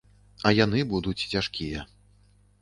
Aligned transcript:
А 0.49 0.53
яны 0.59 0.79
будуць 0.93 1.27
цяжкія. 1.35 1.85